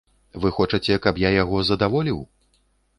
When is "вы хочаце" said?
0.45-0.97